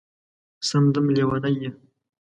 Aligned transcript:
سم 0.67 0.83
دم 0.93 1.05
لېونی 1.15 1.53
یې 1.61 1.69